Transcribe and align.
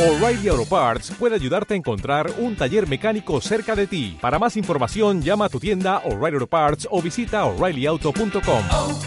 O'Reilly 0.00 0.48
Auto 0.48 0.64
Parts 0.64 1.10
puede 1.18 1.34
ayudarte 1.34 1.74
a 1.74 1.76
encontrar 1.76 2.32
un 2.38 2.56
taller 2.56 2.88
mecánico 2.88 3.38
cerca 3.42 3.76
de 3.76 3.86
ti. 3.86 4.16
Para 4.18 4.38
más 4.38 4.56
información, 4.56 5.20
llama 5.20 5.44
a 5.44 5.48
tu 5.50 5.60
tienda 5.60 5.98
O'Reilly 6.06 6.36
Auto 6.36 6.46
Parts 6.46 6.88
o 6.90 7.02
visita 7.02 7.44
oreillyauto.com. 7.44 8.62
oh, 8.72 8.98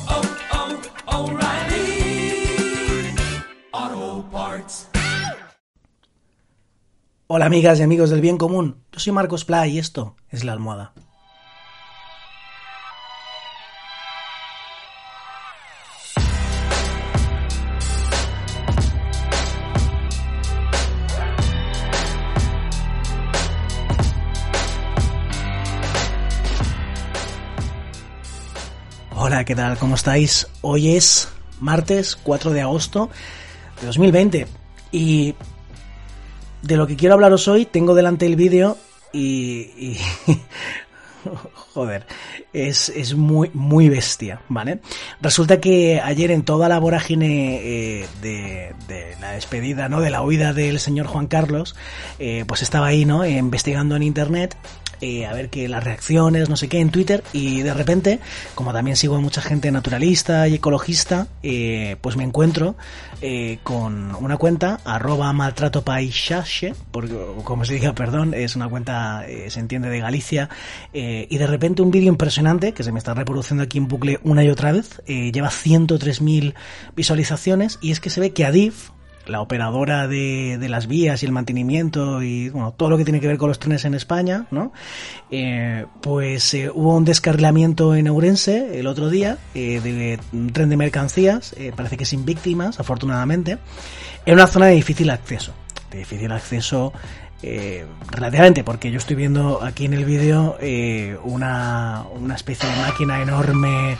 oh, 3.73 4.25
Parts. 4.31 4.89
Hola 7.25 7.47
amigas 7.47 7.79
y 7.79 7.81
amigos 7.81 8.11
del 8.11 8.21
bien 8.21 8.37
común, 8.37 8.83
yo 8.91 8.99
soy 8.99 9.13
Marcos 9.13 9.45
Pla 9.45 9.65
y 9.65 9.79
esto 9.79 10.15
es 10.29 10.43
La 10.43 10.51
Almohada. 10.51 10.93
¿Qué 29.41 29.55
tal? 29.55 29.79
¿Cómo 29.79 29.95
estáis? 29.95 30.47
Hoy 30.61 30.95
es 30.95 31.27
martes 31.59 32.15
4 32.15 32.51
de 32.51 32.61
agosto 32.61 33.09
de 33.81 33.87
2020 33.87 34.47
y 34.91 35.33
de 36.61 36.77
lo 36.77 36.85
que 36.85 36.95
quiero 36.95 37.15
hablaros 37.15 37.47
hoy 37.47 37.65
tengo 37.65 37.95
delante 37.95 38.27
el 38.27 38.35
vídeo 38.35 38.77
y 39.11 39.97
joder, 41.73 42.05
es, 42.53 42.89
es, 42.89 43.15
muy, 43.15 43.49
muy 43.53 43.89
bestia, 43.89 44.41
¿vale? 44.49 44.79
Resulta 45.21 45.59
que 45.59 46.01
ayer 46.01 46.31
en 46.31 46.43
toda 46.43 46.69
la 46.69 46.79
vorágine 46.79 47.59
eh, 47.63 48.07
de, 48.21 48.73
de, 48.87 49.15
la 49.21 49.31
despedida, 49.31 49.89
¿no? 49.89 50.01
De 50.01 50.09
la 50.09 50.21
huida 50.21 50.53
del 50.53 50.79
señor 50.79 51.07
Juan 51.07 51.27
Carlos, 51.27 51.75
eh, 52.19 52.45
pues 52.47 52.61
estaba 52.61 52.87
ahí, 52.87 53.05
¿no? 53.05 53.25
Investigando 53.25 53.95
en 53.95 54.03
internet 54.03 54.55
eh, 55.01 55.25
a 55.25 55.33
ver 55.33 55.49
que 55.49 55.67
las 55.67 55.83
reacciones, 55.83 56.47
no 56.47 56.55
sé 56.55 56.69
qué, 56.69 56.79
en 56.79 56.89
Twitter 56.89 57.23
y 57.33 57.61
de 57.61 57.73
repente, 57.73 58.19
como 58.55 58.71
también 58.71 58.95
sigo 58.95 59.17
a 59.17 59.19
mucha 59.19 59.41
gente 59.41 59.69
naturalista 59.69 60.47
y 60.47 60.55
ecologista, 60.55 61.27
pues 61.99 62.15
me 62.15 62.23
encuentro 62.23 62.77
con 63.63 64.15
una 64.15 64.37
cuenta, 64.37 64.79
arroba 64.85 65.33
maltrato 65.33 65.81
paisaje, 65.81 66.73
porque 66.91 67.15
como 67.43 67.65
se 67.65 67.73
diga, 67.73 67.93
perdón, 67.93 68.33
es 68.33 68.55
una 68.55 68.69
cuenta, 68.69 69.25
se 69.49 69.59
entiende, 69.59 69.89
de 69.89 69.99
Galicia, 69.99 70.49
eh, 70.93 71.12
y 71.29 71.37
de 71.37 71.47
repente 71.47 71.81
un 71.81 71.91
vídeo 71.91 72.09
impresionante 72.09 72.73
que 72.73 72.83
se 72.83 72.91
me 72.91 72.99
está 72.99 73.13
reproduciendo 73.13 73.63
aquí 73.63 73.77
en 73.77 73.87
bucle 73.87 74.19
una 74.23 74.43
y 74.43 74.49
otra 74.49 74.71
vez, 74.71 75.01
eh, 75.05 75.31
lleva 75.31 75.49
103.000 75.49 76.53
visualizaciones 76.95 77.79
y 77.81 77.91
es 77.91 77.99
que 77.99 78.09
se 78.09 78.19
ve 78.19 78.31
que 78.31 78.45
Adif, 78.45 78.91
la 79.25 79.41
operadora 79.41 80.07
de, 80.07 80.57
las 80.69 80.87
vías 80.87 81.23
y 81.23 81.25
el 81.25 81.31
mantenimiento 81.31 82.21
y 82.21 82.49
bueno, 82.49 82.73
todo 82.73 82.89
lo 82.89 82.97
que 82.97 83.03
tiene 83.03 83.19
que 83.19 83.27
ver 83.27 83.37
con 83.37 83.49
los 83.49 83.59
trenes 83.59 83.85
en 83.85 83.93
España, 83.93 84.47
¿no? 84.51 84.71
Eh, 85.31 85.85
pues 86.01 86.53
eh, 86.53 86.69
hubo 86.73 86.95
un 86.95 87.05
descarrilamiento 87.05 87.95
en 87.95 88.07
Ourense 88.07 88.79
el 88.79 88.87
otro 88.87 89.09
día 89.09 89.37
eh, 89.53 89.79
de 89.81 90.19
un 90.31 90.51
tren 90.51 90.69
de 90.69 90.77
mercancías, 90.77 91.53
eh, 91.57 91.71
parece 91.75 91.97
que 91.97 92.05
sin 92.05 92.25
víctimas, 92.25 92.79
afortunadamente, 92.79 93.57
en 94.25 94.33
una 94.33 94.47
zona 94.47 94.67
de 94.67 94.75
difícil 94.75 95.09
acceso. 95.09 95.53
De 95.91 95.99
difícil 95.99 96.31
acceso 96.31 96.91
eh, 97.43 97.85
relativamente, 98.09 98.63
porque 98.63 98.89
yo 98.89 98.97
estoy 98.97 99.15
viendo 99.15 99.61
aquí 99.61 99.85
en 99.85 99.93
el 99.93 100.05
vídeo 100.05 100.57
eh, 100.59 101.17
una, 101.23 102.03
una 102.15 102.35
especie 102.35 102.67
de 102.69 102.75
máquina 102.77 103.21
enorme 103.21 103.97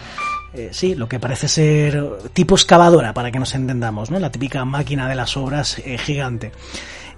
eh, 0.54 0.70
sí, 0.72 0.94
lo 0.94 1.10
que 1.10 1.20
parece 1.20 1.48
ser 1.48 2.00
tipo 2.32 2.54
excavadora, 2.56 3.14
para 3.14 3.32
que 3.32 3.40
nos 3.40 3.56
entendamos, 3.56 4.12
¿no? 4.12 4.20
La 4.20 4.32
típica 4.32 4.64
máquina 4.66 5.10
de 5.10 5.16
las 5.16 5.36
obras 5.36 5.80
eh, 5.80 5.98
gigante. 5.98 6.52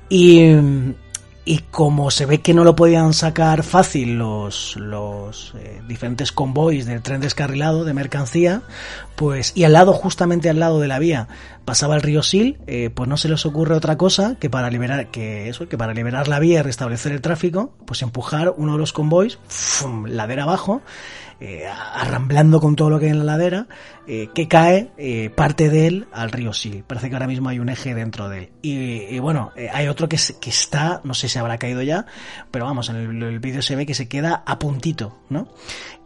Y, 0.07 0.55
y, 1.45 1.59
como 1.71 2.11
se 2.11 2.25
ve 2.25 2.41
que 2.41 2.53
no 2.53 2.63
lo 2.63 2.75
podían 2.75 3.13
sacar 3.13 3.63
fácil 3.63 4.17
los, 4.17 4.75
los 4.75 5.53
eh, 5.57 5.81
diferentes 5.87 6.31
convoys 6.31 6.85
del 6.85 7.01
tren 7.01 7.21
descarrilado 7.21 7.85
de 7.85 7.93
mercancía, 7.93 8.63
pues, 9.15 9.53
y 9.55 9.63
al 9.63 9.73
lado, 9.73 9.93
justamente 9.93 10.49
al 10.49 10.59
lado 10.59 10.79
de 10.79 10.87
la 10.87 10.99
vía, 10.99 11.27
pasaba 11.63 11.95
el 11.95 12.01
río 12.01 12.23
Sil, 12.25 12.57
eh, 12.67 12.89
pues 12.93 13.07
no 13.07 13.17
se 13.17 13.29
les 13.29 13.45
ocurre 13.45 13.75
otra 13.75 13.97
cosa 13.97 14.35
que 14.39 14.49
para 14.49 14.69
liberar, 14.69 15.11
que 15.11 15.47
eso, 15.49 15.69
que 15.69 15.77
para 15.77 15.93
liberar 15.93 16.27
la 16.27 16.39
vía 16.39 16.59
y 16.59 16.63
restablecer 16.63 17.11
el 17.11 17.21
tráfico, 17.21 17.73
pues 17.85 18.01
empujar 18.01 18.53
uno 18.57 18.73
de 18.73 18.79
los 18.79 18.93
convoys, 18.93 19.39
ladera 20.07 20.43
abajo, 20.43 20.81
eh, 21.41 21.65
arramblando 21.67 22.61
con 22.61 22.77
todo 22.77 22.89
lo 22.89 22.97
que 22.97 23.07
hay 23.07 23.11
en 23.11 23.17
la 23.17 23.25
ladera, 23.25 23.67
eh, 24.07 24.29
que 24.33 24.47
cae 24.47 24.91
eh, 24.97 25.29
parte 25.29 25.69
de 25.69 25.87
él 25.87 26.07
al 26.13 26.31
río 26.31 26.53
Sil. 26.55 26.85
Parece 26.87 27.09
que 27.09 27.15
ahora 27.15 27.27
mismo 27.27 27.49
hay 27.49 27.59
un 27.59 27.67
eje 27.67 27.93
dentro 27.93 28.29
de 28.29 28.37
él. 28.37 28.49
Y, 28.61 29.19
bueno, 29.19 29.51
hay 29.73 29.89
otro 29.89 30.07
que, 30.07 30.15
está, 30.15 31.01
no 31.03 31.13
sé 31.13 31.27
si 31.27 31.37
habrá 31.37 31.57
caído 31.57 31.81
ya, 31.81 32.05
pero 32.51 32.65
vamos, 32.65 32.87
en 32.89 33.21
el, 33.21 33.39
vídeo 33.39 33.61
se 33.61 33.75
ve 33.75 33.85
que 33.85 33.93
se 33.93 34.07
queda 34.07 34.43
a 34.45 34.59
puntito, 34.59 35.17
¿no? 35.29 35.49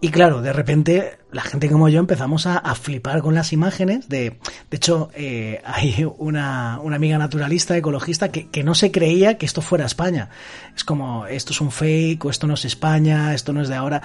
Y 0.01 0.09
claro, 0.09 0.41
de 0.41 0.51
repente 0.51 1.19
la 1.31 1.41
gente 1.41 1.69
como 1.69 1.90
yo 1.90 2.00
empezamos 2.00 2.47
a, 2.47 2.59
flipar 2.73 3.22
con 3.22 3.35
las 3.35 3.53
imágenes. 3.53 4.09
De, 4.09 4.40
de 4.69 4.78
hecho, 4.78 5.09
hay 5.16 6.07
una, 6.17 6.79
una, 6.81 6.96
amiga 6.96 7.17
naturalista, 7.17 7.78
ecologista, 7.78 8.29
que, 8.29 8.50
que, 8.50 8.63
no 8.63 8.73
se 8.73 8.91
creía 8.91 9.38
que 9.38 9.46
esto 9.46 9.61
fuera 9.61 9.85
España. 9.85 10.29
Es 10.75 10.84
como, 10.84 11.28
esto 11.28 11.53
es 11.53 11.61
un 11.61 11.72
fake, 11.72 12.25
o 12.25 12.29
esto 12.29 12.47
no 12.47 12.56
es 12.56 12.66
España, 12.66 13.34
esto 13.34 13.53
no 13.53 13.61
es 13.61 13.67
de 13.67 13.75
ahora 13.75 14.01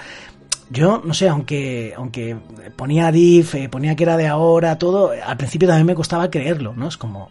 yo 0.69 1.01
no 1.03 1.13
sé, 1.13 1.29
aunque, 1.29 1.93
aunque 1.95 2.35
ponía 2.75 3.11
DIF, 3.11 3.55
eh, 3.55 3.69
ponía 3.69 3.95
que 3.95 4.03
era 4.03 4.17
de 4.17 4.27
ahora, 4.27 4.77
todo, 4.77 5.11
al 5.11 5.37
principio 5.37 5.67
también 5.67 5.87
me 5.87 5.95
costaba 5.95 6.29
creerlo, 6.29 6.73
¿no? 6.75 6.87
Es 6.87 6.97
como, 6.97 7.29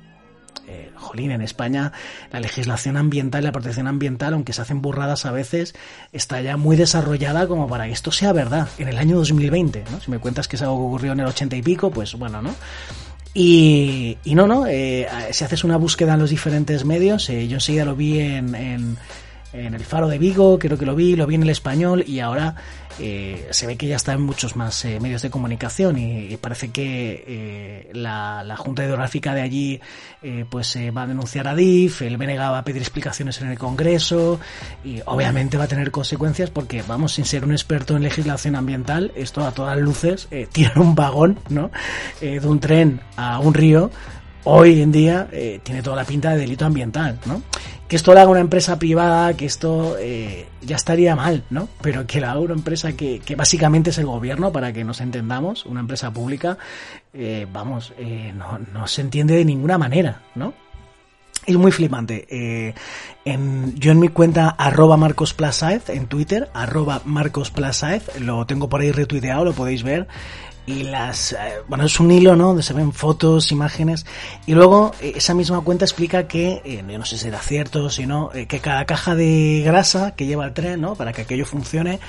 eh, 0.66 0.90
jolín, 0.94 1.30
en 1.30 1.42
España 1.42 1.92
la 2.32 2.40
legislación 2.40 2.96
ambiental 2.96 3.42
y 3.42 3.46
la 3.46 3.52
protección 3.52 3.86
ambiental, 3.86 4.34
aunque 4.34 4.52
se 4.52 4.62
hacen 4.62 4.80
burradas 4.80 5.26
a 5.26 5.32
veces, 5.32 5.74
está 6.12 6.40
ya 6.40 6.56
muy 6.56 6.76
desarrollada 6.76 7.46
como 7.46 7.68
para 7.68 7.86
que 7.86 7.92
esto 7.92 8.12
sea 8.12 8.32
verdad 8.32 8.68
en 8.78 8.88
el 8.88 8.98
año 8.98 9.16
2020, 9.16 9.84
¿no? 9.90 10.00
Si 10.00 10.10
me 10.10 10.18
cuentas 10.18 10.48
que 10.48 10.56
es 10.56 10.62
algo 10.62 10.78
que 10.78 10.86
ocurrió 10.86 11.12
en 11.12 11.20
el 11.20 11.26
80 11.26 11.56
y 11.56 11.62
pico, 11.62 11.90
pues 11.90 12.14
bueno, 12.14 12.40
¿no? 12.40 12.54
Y, 13.34 14.16
y 14.22 14.36
no, 14.36 14.46
no, 14.46 14.66
eh, 14.68 15.08
si 15.32 15.44
haces 15.44 15.64
una 15.64 15.76
búsqueda 15.76 16.14
en 16.14 16.20
los 16.20 16.30
diferentes 16.30 16.84
medios, 16.84 17.28
eh, 17.30 17.48
yo 17.48 17.56
enseguida 17.56 17.84
lo 17.84 17.96
vi 17.96 18.20
en, 18.20 18.54
en, 18.54 18.96
en, 19.54 19.74
el 19.74 19.84
Faro 19.84 20.08
de 20.08 20.18
Vigo, 20.18 20.58
creo 20.58 20.76
que 20.76 20.86
lo 20.86 20.94
vi, 20.94 21.16
lo 21.16 21.26
vi 21.26 21.36
en 21.36 21.42
el 21.42 21.50
español 21.50 22.04
y 22.06 22.20
ahora 22.20 22.54
eh, 22.98 23.48
se 23.50 23.66
ve 23.66 23.76
que 23.76 23.86
ya 23.86 23.96
está 23.96 24.12
en 24.12 24.22
muchos 24.22 24.56
más 24.56 24.84
eh, 24.84 25.00
medios 25.00 25.22
de 25.22 25.30
comunicación 25.30 25.98
y, 25.98 26.36
parece 26.36 26.70
que 26.70 27.24
eh, 27.26 27.90
la, 27.92 28.54
Junta 28.56 28.84
Hidrográfica 28.84 29.34
de 29.34 29.42
allí 29.42 29.80
eh, 30.22 30.44
pues 30.48 30.76
va 30.96 31.02
a 31.02 31.06
denunciar 31.06 31.48
a 31.48 31.54
DIF, 31.54 32.02
el 32.02 32.16
BNG 32.16 32.38
va 32.38 32.58
a 32.58 32.64
pedir 32.64 32.82
explicaciones 32.82 33.40
en 33.40 33.48
el 33.48 33.58
Congreso 33.58 34.40
y 34.84 35.00
obviamente 35.06 35.56
va 35.56 35.64
a 35.64 35.68
tener 35.68 35.90
consecuencias 35.90 36.50
porque 36.50 36.82
vamos, 36.86 37.12
sin 37.12 37.24
ser 37.24 37.44
un 37.44 37.52
experto 37.52 37.96
en 37.96 38.02
legislación 38.02 38.56
ambiental, 38.56 39.12
esto 39.14 39.44
a 39.44 39.52
todas 39.52 39.78
luces, 39.78 40.28
eh, 40.30 40.48
tirar 40.50 40.78
un 40.78 40.94
vagón 40.94 41.38
¿no? 41.48 41.70
Eh, 42.20 42.40
de 42.40 42.46
un 42.46 42.60
tren 42.60 43.00
a 43.16 43.38
un 43.38 43.54
río 43.54 43.90
hoy 44.44 44.82
en 44.82 44.92
día 44.92 45.28
eh, 45.32 45.60
tiene 45.62 45.82
toda 45.82 45.96
la 45.96 46.04
pinta 46.04 46.30
de 46.30 46.38
delito 46.38 46.64
ambiental, 46.64 47.18
¿no? 47.26 47.42
Que 47.88 47.96
esto 47.96 48.14
lo 48.14 48.20
haga 48.20 48.30
una 48.30 48.40
empresa 48.40 48.78
privada, 48.78 49.36
que 49.36 49.44
esto 49.44 49.96
eh, 49.98 50.46
ya 50.62 50.76
estaría 50.76 51.14
mal, 51.14 51.44
¿no? 51.50 51.68
Pero 51.82 52.06
que 52.06 52.20
la 52.20 52.32
haga 52.32 52.40
una 52.40 52.54
empresa 52.54 52.94
que, 52.94 53.20
que, 53.20 53.36
básicamente 53.36 53.90
es 53.90 53.98
el 53.98 54.06
gobierno, 54.06 54.52
para 54.52 54.72
que 54.72 54.84
nos 54.84 55.00
entendamos, 55.00 55.66
una 55.66 55.80
empresa 55.80 56.10
pública, 56.10 56.56
eh, 57.12 57.46
vamos, 57.52 57.92
eh, 57.98 58.32
no, 58.34 58.58
no 58.72 58.86
se 58.86 59.02
entiende 59.02 59.36
de 59.36 59.44
ninguna 59.44 59.76
manera, 59.76 60.22
¿no? 60.34 60.54
Es 61.46 61.56
muy 61.56 61.72
flipante. 61.72 62.74
Yo 63.26 63.92
en 63.92 64.00
mi 64.00 64.08
cuenta 64.08 64.48
arroba 64.48 64.96
Marcos 64.96 65.34
Plasaez, 65.34 65.90
en 65.90 66.06
Twitter, 66.06 66.48
arroba 66.54 67.02
Marcos 67.04 67.50
Plasaez, 67.50 68.18
lo 68.18 68.46
tengo 68.46 68.70
por 68.70 68.80
ahí 68.80 68.92
retuiteado, 68.92 69.44
lo 69.44 69.52
podéis 69.52 69.82
ver 69.82 70.08
y 70.66 70.84
las 70.84 71.32
eh, 71.32 71.36
bueno 71.68 71.84
es 71.84 72.00
un 72.00 72.10
hilo 72.10 72.36
no 72.36 72.48
donde 72.48 72.62
se 72.62 72.72
ven 72.72 72.92
fotos 72.92 73.52
imágenes 73.52 74.06
y 74.46 74.54
luego 74.54 74.92
eh, 75.00 75.12
esa 75.16 75.34
misma 75.34 75.60
cuenta 75.60 75.84
explica 75.84 76.26
que 76.26 76.62
eh, 76.64 76.84
yo 76.88 76.98
no 76.98 77.04
sé 77.04 77.18
si 77.18 77.28
era 77.28 77.38
cierto 77.40 77.90
si 77.90 78.06
no 78.06 78.30
que 78.30 78.60
cada 78.60 78.84
caja 78.86 79.14
de 79.14 79.62
grasa 79.64 80.14
que 80.14 80.26
lleva 80.26 80.46
el 80.46 80.54
tren 80.54 80.80
no 80.80 80.94
para 80.94 81.12
que 81.12 81.22
aquello 81.22 81.44
funcione 81.44 82.00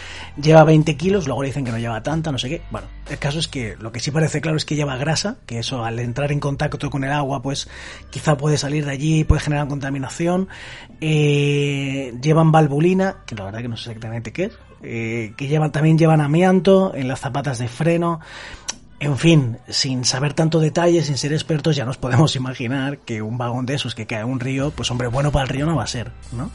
lleva 0.41 0.63
20 0.63 0.95
kilos 0.95 1.27
luego 1.27 1.41
le 1.41 1.49
dicen 1.49 1.65
que 1.65 1.71
no 1.71 1.77
lleva 1.77 2.01
tanta 2.01 2.31
no 2.31 2.37
sé 2.37 2.49
qué. 2.49 2.61
Bueno 2.71 2.87
el 3.09 3.19
caso 3.19 3.39
es 3.39 3.47
que 3.47 3.75
lo 3.79 3.91
que 3.91 3.99
sí 3.99 4.11
parece 4.11 4.41
claro 4.41 4.57
es 4.57 4.65
que 4.65 4.75
lleva 4.75 4.97
grasa 4.97 5.37
que 5.45 5.59
eso 5.59 5.83
al 5.83 5.99
entrar 5.99 6.31
en 6.31 6.39
contacto 6.39 6.89
con 6.89 7.03
el 7.03 7.11
agua 7.11 7.41
pues 7.41 7.67
quizá 8.09 8.37
puede 8.37 8.57
salir 8.57 8.85
de 8.85 8.91
allí 8.91 9.23
puede 9.23 9.41
generar 9.41 9.67
contaminación. 9.67 10.47
Eh, 11.01 12.13
llevan 12.21 12.51
valvulina 12.51 13.17
que 13.25 13.35
la 13.35 13.45
verdad 13.45 13.61
que 13.61 13.67
no 13.67 13.77
sé 13.77 13.89
exactamente 13.89 14.31
qué 14.31 14.45
es. 14.45 14.57
Eh, 14.87 15.33
que 15.35 15.47
llevan, 15.47 15.71
también 15.71 15.97
llevan 15.97 16.21
amianto 16.21 16.93
en 16.93 17.07
las 17.07 17.19
zapatas 17.19 17.57
de 17.57 17.67
freno. 17.67 18.19
En 18.99 19.17
fin, 19.17 19.57
sin 19.67 20.05
saber 20.05 20.33
tanto 20.33 20.59
detalle, 20.59 21.03
sin 21.03 21.17
ser 21.17 21.33
expertos, 21.33 21.75
ya 21.75 21.85
nos 21.85 21.97
podemos 21.97 22.35
imaginar 22.35 22.99
que 22.99 23.21
un 23.21 23.37
vagón 23.37 23.65
de 23.65 23.75
esos 23.75 23.93
que 23.93 24.07
cae 24.07 24.21
en 24.21 24.27
un 24.27 24.39
río, 24.39 24.71
pues 24.71 24.89
hombre, 24.89 25.07
bueno 25.07 25.31
para 25.31 25.43
el 25.43 25.49
río 25.49 25.65
no 25.65 25.75
va 25.75 25.83
a 25.83 25.87
ser, 25.87 26.11
¿no? 26.31 26.49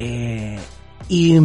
Eh, 0.00 0.58
y 1.08 1.38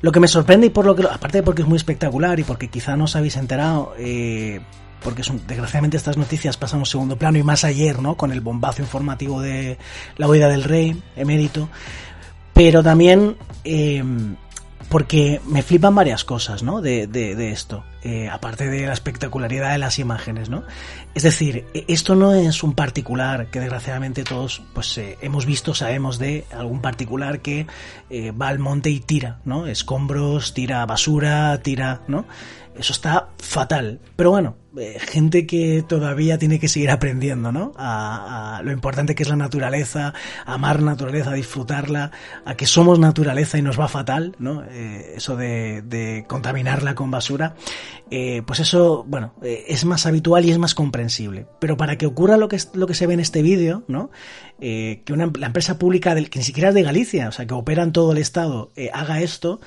lo 0.00 0.12
que 0.12 0.20
me 0.20 0.28
sorprende 0.28 0.68
y 0.68 0.70
por 0.70 0.86
lo 0.86 0.96
que, 0.96 1.04
aparte 1.04 1.38
de 1.38 1.42
porque 1.42 1.62
es 1.62 1.68
muy 1.68 1.76
espectacular 1.76 2.40
y 2.40 2.44
porque 2.44 2.68
quizá 2.68 2.96
no 2.96 3.04
os 3.04 3.16
habéis 3.16 3.36
enterado, 3.36 3.92
eh, 3.98 4.60
porque 5.02 5.22
desgraciadamente 5.46 5.98
estas 5.98 6.16
noticias 6.16 6.56
pasan 6.56 6.78
a 6.78 6.82
un 6.82 6.86
segundo 6.86 7.16
plano 7.16 7.36
y 7.36 7.42
más 7.42 7.64
ayer, 7.64 8.00
¿no? 8.00 8.16
Con 8.16 8.32
el 8.32 8.40
bombazo 8.40 8.80
informativo 8.80 9.42
de 9.42 9.76
la 10.16 10.26
huida 10.26 10.48
del 10.48 10.64
rey, 10.64 11.00
emérito. 11.16 11.68
Pero 12.54 12.82
también 12.82 13.36
eh, 13.64 14.02
porque 14.88 15.40
me 15.46 15.62
flipan 15.62 15.94
varias 15.94 16.24
cosas, 16.24 16.62
¿no? 16.62 16.80
De 16.80 17.52
esto, 17.52 17.84
eh, 18.02 18.30
aparte 18.30 18.68
de 18.70 18.86
la 18.86 18.94
espectacularidad 18.94 19.72
de 19.72 19.78
las 19.78 19.98
imágenes, 19.98 20.48
¿no? 20.48 20.64
Es 21.14 21.22
decir, 21.22 21.66
e- 21.74 21.84
esto 21.88 22.14
no 22.14 22.32
es 22.32 22.62
un 22.62 22.72
particular 22.72 23.48
que 23.48 23.60
desgraciadamente 23.60 24.24
todos, 24.24 24.62
pues, 24.72 24.96
eh, 24.96 25.18
hemos 25.20 25.44
visto, 25.44 25.74
sabemos 25.74 26.18
de 26.18 26.46
algún 26.50 26.80
particular 26.80 27.40
que 27.40 27.66
eh, 28.08 28.30
va 28.30 28.48
al 28.48 28.58
monte 28.58 28.88
y 28.88 29.00
tira, 29.00 29.40
¿no? 29.44 29.66
Escombros, 29.66 30.54
tira 30.54 30.86
basura, 30.86 31.60
tira, 31.62 32.00
¿no? 32.08 32.24
Eso 32.74 32.94
está 32.94 33.28
fatal. 33.36 34.00
Pero 34.16 34.30
bueno, 34.30 34.56
gente 35.00 35.46
que 35.46 35.84
todavía 35.86 36.38
tiene 36.38 36.58
que 36.58 36.68
seguir 36.68 36.90
aprendiendo, 36.90 37.52
¿no? 37.52 37.72
A, 37.76 38.62
lo 38.64 38.72
importante 38.72 39.14
que 39.14 39.24
es 39.24 39.28
la 39.28 39.36
naturaleza, 39.36 40.14
amar 40.46 40.80
naturaleza, 40.80 41.32
disfrutarla, 41.32 42.12
a 42.46 42.54
que 42.54 42.64
somos 42.64 42.98
naturaleza 42.98 43.58
y 43.58 43.62
nos 43.62 43.78
va 43.78 43.88
fatal, 43.88 44.36
¿no? 44.38 44.62
Eso 44.64 45.36
de 45.36 46.24
contaminarla 46.28 46.94
con 46.94 47.10
basura. 47.10 47.54
Eh, 48.10 48.42
pues 48.46 48.60
eso, 48.60 49.04
bueno, 49.06 49.34
eh, 49.42 49.64
es 49.68 49.84
más 49.84 50.06
habitual 50.06 50.44
y 50.44 50.50
es 50.50 50.58
más 50.58 50.74
comprensible. 50.74 51.46
Pero 51.60 51.76
para 51.76 51.96
que 51.96 52.06
ocurra 52.06 52.36
lo 52.36 52.48
que, 52.48 52.56
es- 52.56 52.70
lo 52.74 52.86
que 52.86 52.94
se 52.94 53.06
ve 53.06 53.14
en 53.14 53.20
este 53.20 53.42
vídeo, 53.42 53.82
¿no? 53.88 54.10
Eh, 54.60 55.02
que 55.04 55.12
una, 55.12 55.30
la 55.38 55.46
empresa 55.46 55.78
pública, 55.78 56.14
del, 56.14 56.28
que 56.30 56.38
ni 56.40 56.44
siquiera 56.44 56.68
es 56.70 56.74
de 56.74 56.82
Galicia, 56.82 57.28
o 57.28 57.32
sea, 57.32 57.46
que 57.46 57.54
opera 57.54 57.82
en 57.82 57.92
todo 57.92 58.12
el 58.12 58.18
estado, 58.18 58.70
haga 58.92 59.20
esto, 59.20 59.60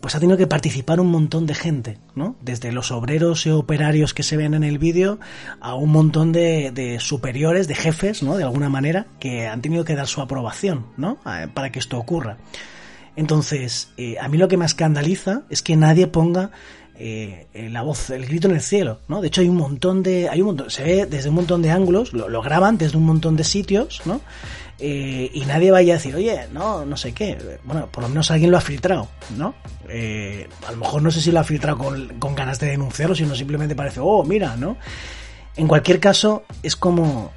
pues 0.00 0.14
ha 0.14 0.20
tenido 0.20 0.36
que 0.36 0.48
participar 0.48 0.98
un 1.00 1.06
montón 1.10 1.46
de 1.46 1.54
gente, 1.54 1.98
¿no? 2.16 2.34
Desde 2.42 2.72
los 2.72 2.90
obreros 2.90 3.46
y 3.46 3.50
operarios 3.50 4.12
que 4.12 4.24
se 4.24 4.36
ven 4.36 4.54
en 4.54 4.64
el 4.64 4.78
vídeo 4.78 5.20
a 5.60 5.74
un 5.76 5.90
montón 5.90 6.32
de, 6.32 6.72
de 6.72 6.98
superiores, 6.98 7.68
de 7.68 7.74
jefes, 7.76 8.22
¿no? 8.24 8.36
De 8.36 8.42
alguna 8.42 8.68
manera, 8.68 9.06
que 9.20 9.46
han 9.46 9.62
tenido 9.62 9.84
que 9.84 9.94
dar 9.94 10.08
su 10.08 10.20
aprobación, 10.20 10.86
¿no? 10.96 11.18
Para 11.54 11.70
que 11.70 11.78
esto 11.78 11.96
ocurra. 11.96 12.38
Entonces, 13.14 13.90
a 14.20 14.28
mí 14.28 14.38
lo 14.38 14.48
que 14.48 14.56
me 14.56 14.64
escandaliza 14.64 15.42
es 15.50 15.62
que 15.62 15.76
nadie 15.76 16.06
ponga 16.06 16.50
eh, 16.98 17.46
la 17.70 17.82
voz, 17.82 18.10
el 18.10 18.26
grito 18.26 18.48
en 18.48 18.54
el 18.54 18.60
cielo, 18.60 19.00
¿no? 19.08 19.20
De 19.20 19.28
hecho, 19.28 19.40
hay 19.40 19.48
un 19.48 19.56
montón 19.56 20.02
de, 20.02 20.28
hay 20.28 20.40
un 20.40 20.48
montón, 20.48 20.70
se 20.70 20.82
ve 20.84 21.06
desde 21.06 21.28
un 21.30 21.34
montón 21.36 21.62
de 21.62 21.70
ángulos, 21.70 22.12
lo, 22.12 22.28
lo 22.28 22.42
graban 22.42 22.78
desde 22.78 22.96
un 22.96 23.04
montón 23.06 23.36
de 23.36 23.44
sitios, 23.44 24.02
¿no? 24.04 24.20
Eh, 24.78 25.30
y 25.32 25.40
nadie 25.44 25.70
vaya 25.70 25.94
a 25.94 25.96
decir, 25.96 26.14
oye, 26.14 26.40
no, 26.52 26.84
no 26.84 26.96
sé 26.96 27.12
qué. 27.12 27.38
Bueno, 27.64 27.86
por 27.92 28.02
lo 28.02 28.08
menos 28.08 28.30
alguien 28.32 28.50
lo 28.50 28.56
ha 28.56 28.60
filtrado, 28.60 29.08
¿no? 29.36 29.54
Eh, 29.88 30.48
a 30.66 30.72
lo 30.72 30.78
mejor 30.78 31.02
no 31.02 31.10
sé 31.10 31.20
si 31.20 31.30
lo 31.30 31.38
ha 31.40 31.44
filtrado 31.44 31.78
con, 31.78 32.08
con 32.18 32.34
ganas 32.34 32.58
de 32.58 32.68
denunciarlo, 32.68 33.14
sino 33.14 33.34
simplemente 33.36 33.74
parece, 33.76 34.00
oh, 34.02 34.24
mira, 34.24 34.56
¿no? 34.56 34.76
En 35.56 35.68
cualquier 35.68 36.00
caso, 36.00 36.44
es 36.62 36.74
como. 36.76 37.30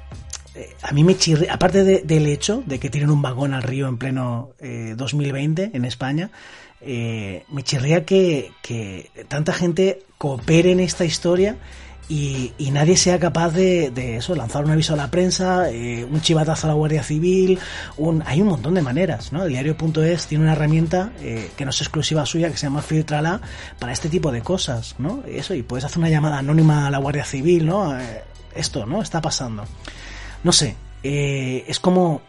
eh, 0.56 0.70
a 0.82 0.92
mí 0.92 1.04
me 1.04 1.16
chirre, 1.16 1.48
aparte 1.50 1.84
de- 1.84 2.00
del 2.02 2.26
hecho 2.26 2.62
de 2.66 2.78
que 2.80 2.90
tienen 2.90 3.10
un 3.10 3.22
vagón 3.22 3.52
al 3.54 3.62
río 3.62 3.86
en 3.88 3.98
pleno 3.98 4.50
eh, 4.58 4.94
2020 4.96 5.70
en 5.74 5.84
España, 5.84 6.30
eh, 6.80 7.44
me 7.50 7.62
chirría 7.62 8.04
que, 8.04 8.52
tanta 9.28 9.52
gente 9.52 10.02
coopere 10.18 10.72
en 10.72 10.80
esta 10.80 11.04
historia 11.04 11.56
y, 12.08 12.52
nadie 12.70 12.96
sea 12.96 13.18
capaz 13.18 13.50
de, 13.50 13.90
de 13.90 14.18
eso, 14.18 14.34
lanzar 14.36 14.64
un 14.64 14.70
aviso 14.70 14.94
a 14.94 14.96
la 14.96 15.10
prensa, 15.10 15.70
eh, 15.70 16.04
un 16.04 16.20
chivatazo 16.20 16.66
a 16.66 16.68
la 16.68 16.74
Guardia 16.74 17.02
Civil, 17.02 17.58
un, 17.96 18.22
hay 18.26 18.40
un 18.40 18.48
montón 18.48 18.74
de 18.74 18.82
maneras, 18.82 19.32
¿no? 19.32 19.44
El 19.44 19.48
diario.es 19.48 20.26
tiene 20.26 20.44
una 20.44 20.52
herramienta 20.52 21.12
eh, 21.20 21.50
que 21.56 21.64
no 21.64 21.70
es 21.70 21.80
exclusiva 21.80 22.24
suya, 22.24 22.50
que 22.50 22.56
se 22.56 22.66
llama 22.66 22.82
Filtrala, 22.82 23.40
para 23.78 23.92
este 23.92 24.08
tipo 24.08 24.30
de 24.30 24.42
cosas, 24.42 24.94
¿no? 24.98 25.22
Eso, 25.26 25.54
y 25.54 25.62
puedes 25.62 25.84
hacer 25.84 25.98
una 25.98 26.08
llamada 26.08 26.38
anónima 26.38 26.86
a 26.86 26.90
la 26.90 26.98
Guardia 26.98 27.24
Civil, 27.24 27.66
¿no? 27.66 27.98
Eh, 27.98 28.22
esto, 28.54 28.86
¿no? 28.86 29.02
Está 29.02 29.20
pasando. 29.20 29.64
No 30.44 30.52
sé, 30.52 30.76
es 31.02 31.80
como 31.80 32.22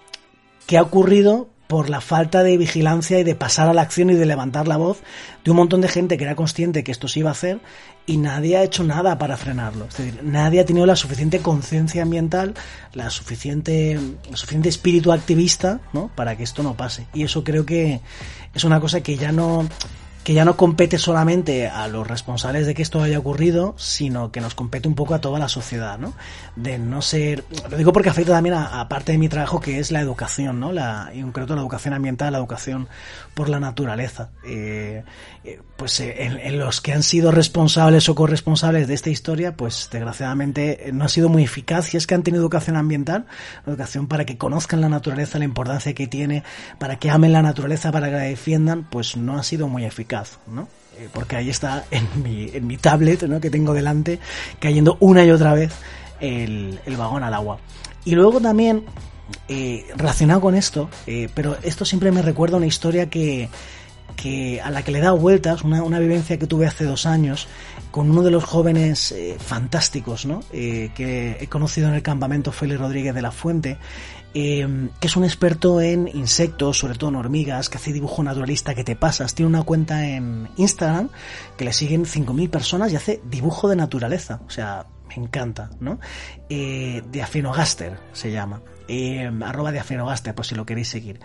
que 0.65 0.77
ha 0.77 0.81
ocurrido 0.81 1.49
por 1.67 1.89
la 1.89 2.01
falta 2.01 2.43
de 2.43 2.57
vigilancia 2.57 3.19
y 3.19 3.23
de 3.23 3.35
pasar 3.35 3.67
a 3.67 3.73
la 3.73 3.81
acción 3.81 4.09
y 4.09 4.15
de 4.15 4.25
levantar 4.25 4.67
la 4.67 4.77
voz 4.77 4.99
de 5.43 5.51
un 5.51 5.57
montón 5.57 5.81
de 5.81 5.89
gente 5.89 6.17
que 6.17 6.23
era 6.23 6.35
consciente 6.35 6.83
que 6.83 6.91
esto 6.91 7.07
se 7.07 7.19
iba 7.19 7.29
a 7.29 7.33
hacer 7.33 7.59
y 8.05 8.17
nadie 8.17 8.55
ha 8.57 8.63
hecho 8.63 8.85
nada 8.85 9.17
para 9.17 9.35
frenarlo. 9.35 9.85
Es 9.85 9.97
decir, 9.97 10.21
nadie 10.23 10.61
ha 10.61 10.65
tenido 10.65 10.85
la 10.85 10.95
suficiente 10.95 11.39
conciencia 11.39 12.03
ambiental, 12.03 12.53
la 12.93 13.09
suficiente, 13.09 13.91
el 13.91 14.17
suficiente 14.33 14.69
espíritu 14.69 15.11
activista, 15.11 15.81
¿no? 15.91 16.09
Para 16.15 16.37
que 16.37 16.43
esto 16.43 16.63
no 16.63 16.75
pase. 16.75 17.05
Y 17.13 17.23
eso 17.23 17.43
creo 17.43 17.65
que 17.65 17.99
es 18.53 18.63
una 18.63 18.79
cosa 18.79 19.01
que 19.01 19.17
ya 19.17 19.33
no 19.33 19.67
que 20.27 20.33
ya 20.33 20.43
no 20.43 20.57
compete 20.57 20.97
solamente 20.97 21.69
a 21.69 21.87
los 21.87 22.05
responsables 22.05 22.67
de 22.67 22.73
que 22.73 22.81
esto 22.81 23.01
haya 23.01 23.17
ocurrido, 23.17 23.75
sino 23.77 24.29
que 24.29 24.41
nos 24.41 24.55
compete 24.55 24.89
un 24.89 24.93
poco 24.93 25.13
a 25.13 25.21
toda 25.21 25.39
la 25.39 25.47
sociedad, 25.47 25.97
¿no? 25.97 26.15
De 26.57 26.77
no 26.77 27.01
ser, 27.01 27.45
lo 27.71 27.77
digo 27.77 27.93
porque 27.93 28.09
afecta 28.09 28.33
también 28.33 28.55
a, 28.55 28.89
parte 28.89 29.13
de 29.13 29.19
mi 29.19 29.29
trabajo 29.29 29.61
que 29.61 29.79
es 29.79 29.89
la 29.89 30.01
educación, 30.01 30.59
¿no? 30.59 30.73
La, 30.73 31.11
en 31.13 31.21
concreto 31.21 31.55
la 31.55 31.61
educación 31.61 31.93
ambiental, 31.93 32.33
la 32.33 32.39
educación 32.39 32.89
por 33.35 33.47
la 33.47 33.61
naturaleza. 33.61 34.31
Eh, 34.45 35.05
eh, 35.45 35.61
pues 35.77 35.97
eh, 36.01 36.25
en, 36.25 36.37
en 36.39 36.59
los 36.59 36.81
que 36.81 36.91
han 36.91 37.03
sido 37.03 37.31
responsables 37.31 38.09
o 38.09 38.15
corresponsables 38.15 38.89
de 38.89 38.95
esta 38.95 39.09
historia, 39.09 39.55
pues 39.55 39.87
desgraciadamente 39.89 40.89
no 40.91 41.05
ha 41.05 41.07
sido 41.07 41.29
muy 41.29 41.43
eficaz. 41.43 41.93
Y 41.93 41.97
es 41.97 42.05
que 42.05 42.15
han 42.15 42.23
tenido 42.23 42.43
educación 42.43 42.75
ambiental, 42.75 43.27
educación 43.65 44.07
para 44.07 44.25
que 44.25 44.37
conozcan 44.37 44.81
la 44.81 44.89
naturaleza, 44.89 45.39
la 45.39 45.45
importancia 45.45 45.93
que 45.93 46.07
tiene, 46.07 46.43
para 46.79 46.97
que 46.97 47.09
amen 47.09 47.31
la 47.31 47.41
naturaleza, 47.41 47.93
para 47.93 48.07
que 48.07 48.15
la 48.15 48.23
defiendan, 48.23 48.83
pues 48.89 49.15
no 49.15 49.37
ha 49.37 49.43
sido 49.43 49.69
muy 49.69 49.85
eficaz, 49.85 50.16
¿no? 50.47 50.67
Eh, 50.97 51.09
porque 51.13 51.35
ahí 51.35 51.49
está 51.49 51.85
en 51.91 52.07
mi, 52.23 52.77
tablet, 52.77 53.23
¿no? 53.23 53.39
Que 53.39 53.49
tengo 53.49 53.73
delante, 53.73 54.19
cayendo 54.59 54.97
una 54.99 55.23
y 55.23 55.31
otra 55.31 55.53
vez 55.53 55.73
el, 56.19 56.79
el 56.85 56.97
vagón 56.97 57.23
al 57.23 57.33
agua. 57.33 57.59
Y 58.07 58.15
luego 58.15 58.39
también, 58.39 58.85
eh, 59.49 59.85
relacionado 59.97 60.39
con 60.39 60.55
esto, 60.55 60.89
eh, 61.05 61.27
pero 61.33 61.57
esto 61.61 61.83
siempre 61.83 62.09
me 62.09 62.21
recuerda 62.21 62.55
una 62.55 62.67
historia 62.67 63.09
que, 63.09 63.49
a 64.63 64.71
la 64.71 64.81
que 64.81 64.91
le 64.93 64.99
he 64.99 65.01
dado 65.01 65.17
vueltas, 65.17 65.63
una, 65.65 65.99
vivencia 65.99 66.37
que 66.39 66.47
tuve 66.47 66.67
hace 66.67 66.85
dos 66.85 67.05
años 67.05 67.49
con 67.91 68.09
uno 68.09 68.23
de 68.23 68.31
los 68.31 68.45
jóvenes 68.45 69.11
eh, 69.11 69.35
fantásticos 69.37 70.25
¿no? 70.25 70.41
Que 70.51 71.37
he 71.39 71.47
conocido 71.47 71.89
en 71.89 71.95
el 71.95 72.01
campamento 72.01 72.53
Félix 72.53 72.79
Rodríguez 72.79 73.13
de 73.13 73.21
la 73.21 73.31
Fuente, 73.31 73.77
eh, 74.33 74.89
que 74.99 75.07
es 75.07 75.15
un 75.15 75.23
experto 75.23 75.81
en 75.81 76.07
insectos, 76.07 76.77
sobre 76.77 76.95
todo 76.95 77.09
en 77.09 77.15
hormigas, 77.15 77.69
que 77.69 77.77
hace 77.77 77.93
dibujo 77.93 78.23
naturalista 78.23 78.75
que 78.75 78.83
te 78.83 78.95
pasas. 78.95 79.33
Tiene 79.33 79.49
una 79.49 79.63
cuenta 79.63 80.07
en 80.07 80.49
Instagram 80.57 81.09
que 81.57 81.65
le 81.65 81.73
siguen 81.73 82.05
5.000 82.05 82.49
personas 82.49 82.91
y 82.91 82.95
hace 82.95 83.21
dibujo 83.25 83.67
de 83.67 83.75
naturaleza. 83.75 84.41
O 84.47 84.49
sea, 84.49 84.85
me 85.07 85.15
encanta, 85.15 85.69
¿no? 85.79 85.99
Eh, 86.49 87.01
Diafenogaster 87.11 87.99
se 88.13 88.31
llama. 88.31 88.61
Eh, 88.87 89.29
arroba 89.41 89.71
Diafenogaster, 89.71 90.33
por 90.33 90.45
si 90.45 90.55
lo 90.55 90.65
queréis 90.65 90.87
seguir. 90.89 91.19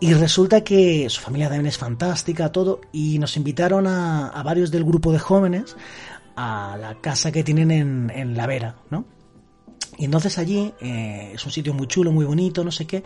Y 0.00 0.14
resulta 0.14 0.62
que 0.62 1.08
su 1.08 1.20
familia 1.20 1.48
también 1.48 1.66
es 1.66 1.78
fantástica, 1.78 2.52
todo, 2.52 2.80
y 2.92 3.18
nos 3.18 3.36
invitaron 3.36 3.86
a, 3.86 4.28
a 4.28 4.42
varios 4.42 4.70
del 4.70 4.84
grupo 4.84 5.12
de 5.12 5.18
jóvenes 5.18 5.76
a 6.36 6.76
la 6.80 6.94
casa 7.00 7.32
que 7.32 7.42
tienen 7.42 7.70
en, 7.70 8.12
en 8.14 8.36
La 8.36 8.46
Vera, 8.46 8.76
¿no? 8.90 9.04
Y 9.98 10.04
entonces 10.04 10.38
allí 10.38 10.72
eh, 10.80 11.32
es 11.34 11.44
un 11.44 11.50
sitio 11.50 11.74
muy 11.74 11.88
chulo, 11.88 12.12
muy 12.12 12.24
bonito, 12.24 12.62
no 12.62 12.70
sé 12.70 12.86
qué. 12.86 13.02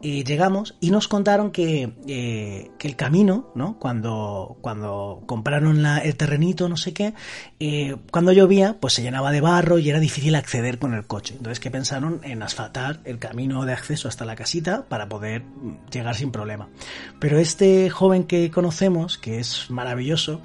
llegamos 0.00 0.74
y 0.80 0.90
nos 0.90 1.06
contaron 1.06 1.50
que, 1.50 1.92
eh, 2.08 2.70
que 2.78 2.88
el 2.88 2.96
camino, 2.96 3.52
¿no? 3.54 3.78
Cuando, 3.78 4.56
cuando 4.62 5.22
compraron 5.26 5.84
el 5.84 6.16
terrenito, 6.16 6.68
no 6.70 6.78
sé 6.78 6.94
qué, 6.94 7.12
eh, 7.60 7.96
cuando 8.10 8.32
llovía, 8.32 8.78
pues 8.80 8.94
se 8.94 9.02
llenaba 9.02 9.32
de 9.32 9.42
barro 9.42 9.78
y 9.78 9.90
era 9.90 10.00
difícil 10.00 10.34
acceder 10.34 10.78
con 10.78 10.94
el 10.94 11.06
coche. 11.06 11.34
Entonces, 11.36 11.60
que 11.60 11.70
pensaron 11.70 12.20
en 12.24 12.42
asfaltar 12.42 13.00
el 13.04 13.18
camino 13.18 13.66
de 13.66 13.74
acceso 13.74 14.08
hasta 14.08 14.24
la 14.24 14.34
casita 14.34 14.86
para 14.88 15.10
poder 15.10 15.42
mm, 15.42 15.90
llegar 15.92 16.16
sin 16.16 16.32
problema. 16.32 16.70
Pero 17.18 17.38
este 17.38 17.90
joven 17.90 18.24
que 18.24 18.50
conocemos, 18.50 19.18
que 19.18 19.40
es 19.40 19.70
maravilloso, 19.70 20.40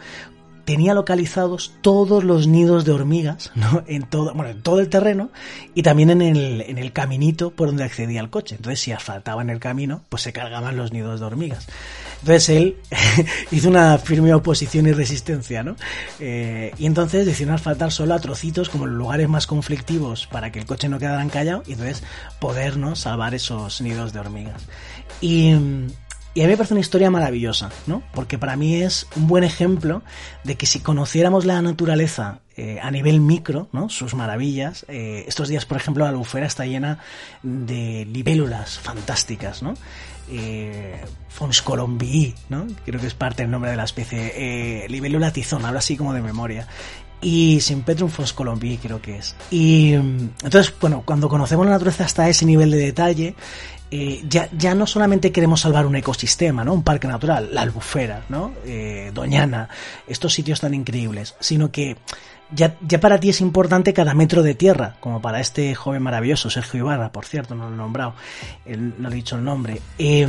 tenía 0.66 0.94
localizados 0.94 1.74
todos 1.82 2.24
los 2.24 2.48
nidos 2.48 2.86
de 2.86 2.92
hormigas, 2.92 3.52
¿no? 3.56 3.84
En 3.88 4.04
todo, 4.04 4.34
bueno, 4.34 4.52
en 4.52 4.62
todo 4.62 4.80
el 4.80 4.90
terreno 4.90 5.30
y 5.74 5.84
también 5.84 6.10
en 6.10 6.22
el, 6.22 6.62
en 6.62 6.78
el 6.78 6.92
caminito 6.92 7.52
por 7.52 7.68
donde 7.68 7.84
accedía 7.84 8.20
el 8.20 8.30
coche. 8.30 8.56
Entonces, 8.56 8.80
si 8.82 8.92
asfaltaban 8.92 9.50
el 9.50 9.60
camino, 9.60 10.02
pues 10.10 10.24
se 10.24 10.34
cargaban 10.34 10.76
los 10.76 10.92
nidos 10.92 11.20
de 11.20 11.26
hormigas. 11.26 11.68
Entonces 12.20 12.50
él 12.50 12.78
hizo 13.52 13.70
una 13.70 13.98
firme 13.98 14.34
oposición 14.34 14.88
y 14.88 14.94
resistencia, 14.94 15.64
¿no? 15.64 15.76
Eh, 16.20 16.74
y 16.78 16.88
entonces 16.88 17.26
decidieron 17.26 17.56
asfaltar 17.56 17.92
solo 17.92 18.16
a 18.16 18.20
trocitos 18.20 18.70
como 18.70 18.88
los 18.88 18.98
lugares 18.98 19.30
más 19.30 19.46
conflictivos 19.46 20.26
para 20.28 20.52
que 20.52 20.60
el 20.60 20.66
coche 20.66 20.90
no 20.90 20.98
quedara 20.98 21.22
encallado 21.22 21.64
y 21.68 21.74
entonces 21.74 22.04
poder, 22.40 22.78
¿no? 22.78 22.96
Salvar 22.96 23.36
esos 23.36 23.82
nidos 23.82 24.12
de 24.12 24.20
hormigas. 24.20 24.64
Y, 25.22 25.54
y 26.36 26.42
a 26.42 26.44
mí 26.44 26.52
me 26.52 26.58
parece 26.58 26.74
una 26.74 26.82
historia 26.82 27.10
maravillosa, 27.10 27.72
¿no? 27.88 28.04
Porque 28.14 28.38
para 28.38 28.58
mí 28.58 28.76
es 28.76 29.08
un 29.16 29.26
buen 29.26 29.46
ejemplo 29.46 30.04
de 30.44 30.56
que 30.56 30.66
si 30.66 30.82
conociéramos 30.82 31.46
la 31.46 31.62
naturaleza 31.62 32.42
eh, 32.58 32.78
a 32.82 32.92
nivel 32.92 33.22
micro, 33.22 33.70
¿no? 33.72 33.88
Sus 33.88 34.16
maravillas. 34.16 34.86
eh, 34.90 35.24
estos 35.30 35.48
días, 35.48 35.66
por 35.66 35.78
ejemplo, 35.78 36.04
la 36.04 36.10
albufera 36.10 36.46
está 36.46 36.66
llena 36.66 37.00
de 37.42 38.06
libélulas 38.12 38.78
fantásticas, 38.80 39.64
¿no? 39.64 39.76
Eh, 40.30 41.05
Fons 41.36 41.62
colombii, 41.62 42.34
¿no? 42.48 42.66
Creo 42.86 43.02
que 43.02 43.08
es 43.08 43.14
parte 43.14 43.44
del 43.44 43.52
nombre 43.52 43.70
de 43.70 43.78
la 43.78 43.84
especie. 43.84 44.32
Eh, 44.36 44.88
libélula 44.88 45.32
tizón, 45.32 45.66
hablo 45.66 45.80
así 45.80 45.98
como 45.98 46.14
de 46.14 46.22
memoria. 46.22 46.66
Y 47.22 47.60
sin 47.60 47.82
Petrum 47.82 48.10
Fos 48.10 48.34
Colombi, 48.34 48.78
creo 48.78 49.02
que 49.02 49.18
es. 49.18 49.36
Y 49.50 49.96
mm, 49.98 50.30
entonces, 50.44 50.74
bueno, 50.80 51.04
cuando 51.06 51.28
conocemos 51.28 51.66
la 51.66 51.74
naturaleza 51.74 52.06
hasta 52.06 52.30
ese 52.30 52.46
nivel 52.46 52.72
de 52.72 52.78
detalle, 52.78 53.36
eh, 53.92 54.24
ya, 54.30 54.50
ya 54.58 54.76
no 54.76 54.88
solamente 54.88 55.32
queremos 55.32 55.62
salvar 55.62 55.86
un 55.86 55.96
ecosistema, 55.96 56.64
¿no? 56.64 56.74
Un 56.74 56.84
parque 56.84 57.08
natural, 57.08 57.50
la 57.52 57.62
albufera, 57.62 58.24
¿no? 58.30 58.54
Eh, 58.66 59.12
Doñana, 59.14 59.70
estos 60.08 60.34
sitios 60.34 60.62
tan 60.62 60.74
increíbles, 60.74 61.36
sino 61.40 61.72
que 61.72 61.98
ya, 62.52 62.78
ya 62.82 63.00
para 63.00 63.20
ti 63.20 63.30
es 63.30 63.42
importante 63.42 63.94
cada 63.94 64.14
metro 64.14 64.44
de 64.44 64.56
tierra, 64.56 64.96
como 65.00 65.22
para 65.22 65.40
este 65.40 65.76
joven 65.76 66.04
maravilloso, 66.04 66.50
Sergio 66.50 66.82
Ibarra, 66.82 67.12
por 67.12 67.26
cierto, 67.26 67.56
no 67.56 67.70
lo 67.70 67.74
he 67.74 67.78
nombrado, 67.78 68.14
no 68.66 69.10
he 69.10 69.14
dicho 69.14 69.36
el 69.36 69.44
nombre. 69.44 69.82
Eh, 69.98 70.28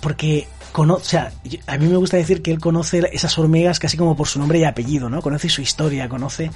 porque 0.00 0.46
conoce, 0.72 1.02
o 1.02 1.04
sea, 1.04 1.32
a 1.66 1.78
mí 1.78 1.86
me 1.86 1.96
gusta 1.96 2.16
decir 2.16 2.42
que 2.42 2.50
él 2.50 2.60
conoce 2.60 3.02
esas 3.12 3.38
hormigas 3.38 3.78
casi 3.78 3.96
como 3.96 4.16
por 4.16 4.28
su 4.28 4.38
nombre 4.38 4.58
y 4.58 4.64
apellido, 4.64 5.08
¿no? 5.08 5.22
Conoce 5.22 5.48
su 5.48 5.62
historia, 5.62 6.08
conoce... 6.08 6.50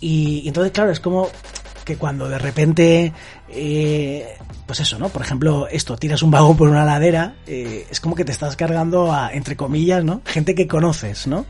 Y, 0.00 0.46
entonces, 0.46 0.70
claro, 0.70 0.92
es 0.92 1.00
como 1.00 1.28
que 1.84 1.96
cuando 1.96 2.28
de 2.28 2.38
repente, 2.38 3.12
eh, 3.48 4.36
pues 4.66 4.78
eso, 4.78 4.98
¿no? 4.98 5.08
Por 5.08 5.22
ejemplo, 5.22 5.66
esto, 5.68 5.96
tiras 5.96 6.22
un 6.22 6.30
vagón 6.30 6.56
por 6.56 6.68
una 6.68 6.84
ladera, 6.84 7.34
eh, 7.46 7.86
es 7.90 7.98
como 7.98 8.14
que 8.14 8.26
te 8.26 8.30
estás 8.30 8.56
cargando 8.56 9.10
a, 9.10 9.32
entre 9.32 9.56
comillas, 9.56 10.04
¿no? 10.04 10.20
Gente 10.26 10.54
que 10.54 10.68
conoces, 10.68 11.26
¿no? 11.26 11.46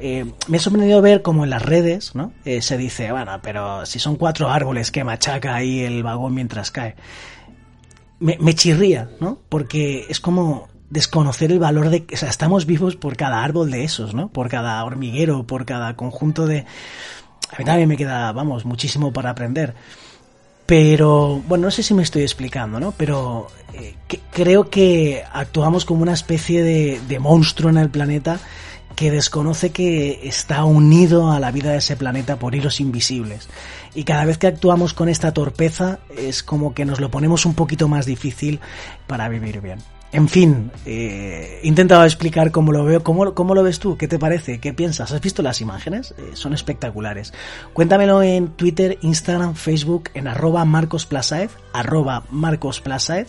Eh, 0.00 0.26
me 0.48 0.56
ha 0.56 0.60
sorprendido 0.60 1.00
ver 1.00 1.22
como 1.22 1.44
en 1.44 1.50
las 1.50 1.62
redes, 1.62 2.16
¿no? 2.16 2.32
Eh, 2.44 2.62
se 2.62 2.76
dice, 2.76 3.12
bueno, 3.12 3.38
pero 3.42 3.86
si 3.86 4.00
son 4.00 4.16
cuatro 4.16 4.50
árboles 4.50 4.90
que 4.90 5.04
machaca 5.04 5.54
ahí 5.54 5.80
el 5.80 6.02
vagón 6.02 6.34
mientras 6.34 6.72
cae. 6.72 6.96
Me, 8.18 8.54
chirría, 8.54 9.10
¿no? 9.20 9.38
Porque 9.48 10.06
es 10.08 10.20
como 10.20 10.68
desconocer 10.88 11.52
el 11.52 11.58
valor 11.58 11.90
de... 11.90 12.06
O 12.12 12.16
sea, 12.16 12.28
estamos 12.28 12.66
vivos 12.66 12.96
por 12.96 13.16
cada 13.16 13.44
árbol 13.44 13.70
de 13.70 13.84
esos, 13.84 14.14
¿no? 14.14 14.28
Por 14.28 14.48
cada 14.48 14.82
hormiguero, 14.84 15.46
por 15.46 15.66
cada 15.66 15.96
conjunto 15.96 16.46
de 16.46 16.64
a 17.52 17.58
mí 17.58 17.64
también 17.64 17.88
me 17.88 17.96
queda, 17.96 18.32
vamos, 18.32 18.64
muchísimo 18.64 19.12
para 19.12 19.30
aprender. 19.30 19.74
Pero, 20.64 21.42
bueno, 21.46 21.66
no 21.66 21.70
sé 21.70 21.82
si 21.82 21.94
me 21.94 22.02
estoy 22.02 22.22
explicando, 22.22 22.80
¿no? 22.80 22.92
Pero 22.92 23.46
eh, 23.72 23.94
creo 24.32 24.68
que 24.68 25.22
actuamos 25.32 25.84
como 25.84 26.02
una 26.02 26.12
especie 26.12 26.62
de 26.62 27.18
monstruo 27.20 27.70
en 27.70 27.78
el 27.78 27.90
planeta 27.90 28.40
que 28.96 29.10
desconoce 29.10 29.70
que 29.70 30.20
está 30.24 30.64
unido 30.64 31.30
a 31.30 31.38
la 31.38 31.52
vida 31.52 31.70
de 31.70 31.78
ese 31.78 31.96
planeta 31.96 32.38
por 32.38 32.54
hilos 32.54 32.80
invisibles. 32.80 33.48
Y 33.94 34.04
cada 34.04 34.24
vez 34.24 34.38
que 34.38 34.46
actuamos 34.46 34.94
con 34.94 35.08
esta 35.08 35.32
torpeza 35.32 36.00
es 36.16 36.42
como 36.42 36.74
que 36.74 36.84
nos 36.84 36.98
lo 36.98 37.10
ponemos 37.10 37.46
un 37.46 37.54
poquito 37.54 37.88
más 37.88 38.06
difícil 38.06 38.58
para 39.06 39.28
vivir 39.28 39.60
bien. 39.60 39.78
En 40.12 40.28
fin, 40.28 40.70
eh, 40.86 41.60
he 41.62 41.66
intentado 41.66 42.04
explicar 42.04 42.50
cómo 42.50 42.72
lo 42.72 42.84
veo. 42.84 43.02
¿Cómo, 43.02 43.34
¿Cómo, 43.34 43.54
lo 43.54 43.62
ves 43.62 43.80
tú? 43.80 43.96
¿Qué 43.96 44.06
te 44.06 44.18
parece? 44.18 44.60
¿Qué 44.60 44.72
piensas? 44.72 45.12
¿Has 45.12 45.20
visto 45.20 45.42
las 45.42 45.60
imágenes? 45.60 46.14
Eh, 46.16 46.30
son 46.34 46.54
espectaculares. 46.54 47.34
Cuéntamelo 47.72 48.22
en 48.22 48.48
Twitter, 48.48 48.98
Instagram, 49.02 49.56
Facebook, 49.56 50.10
en 50.14 50.28
arroba 50.28 50.64
marcosplasaez, 50.64 51.50
arroba 51.72 52.24
marcosplasaez. 52.30 53.28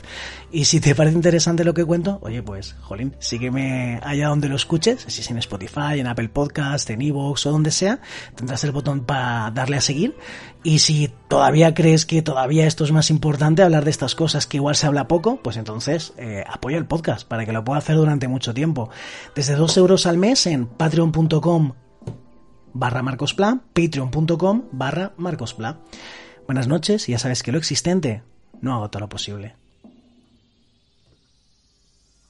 Y 0.50 0.66
si 0.66 0.80
te 0.80 0.96
parece 0.96 1.16
interesante 1.16 1.66
lo 1.66 1.74
que 1.74 1.84
cuento, 1.84 2.20
oye, 2.22 2.42
pues, 2.42 2.76
jolín, 2.82 3.16
sígueme 3.20 4.00
allá 4.02 4.30
donde 4.30 4.48
lo 4.48 4.56
escuches, 4.56 5.04
si 5.08 5.20
es 5.20 5.30
en 5.30 5.40
Spotify, 5.40 6.00
en 6.00 6.08
Apple 6.08 6.30
Podcast, 6.30 6.90
en 6.90 7.02
Evox 7.02 7.48
o 7.48 7.52
donde 7.52 7.72
sea, 7.72 8.00
tendrás 8.36 8.64
el 8.64 8.72
botón 8.72 9.04
para 9.04 9.52
darle 9.52 9.76
a 9.76 9.82
seguir. 9.82 10.16
Y 10.64 10.80
si 10.80 11.12
todavía 11.28 11.74
crees 11.74 12.06
que 12.06 12.22
todavía 12.22 12.66
esto 12.66 12.84
es 12.84 12.92
más 12.92 13.10
importante, 13.10 13.62
hablar 13.62 13.84
de 13.84 13.92
estas 13.92 14.16
cosas 14.16 14.48
que 14.48 14.58
igual 14.58 14.76
se 14.76 14.88
habla 14.88 15.08
poco, 15.08 15.38
pues 15.42 15.58
entonces 15.58 16.14
eh, 16.18 16.44
el 16.76 16.86
podcast 16.86 17.28
para 17.28 17.46
que 17.46 17.54
lo 17.54 17.64
pueda 17.64 17.80
hacer 17.80 17.96
durante 17.96 18.28
mucho 18.28 18.54
tiempo. 18.54 18.90
Desde 19.36 19.56
2 19.56 19.78
euros 19.78 20.06
al 20.06 20.18
mes 20.18 20.46
en 20.48 20.68
patreon.com 20.68 21.74
barra 22.74 23.02
marcospla, 23.02 23.62
patreon.com 23.74 24.64
barra 24.72 25.14
marcospla. 25.18 25.80
Buenas 26.46 26.68
noches 26.68 27.08
ya 27.08 27.20
sabes 27.20 27.44
que 27.44 27.52
lo 27.52 27.58
existente 27.58 28.24
no 28.62 28.74
hago 28.74 28.90
todo 28.90 29.02
lo 29.02 29.10
posible. 29.10 29.56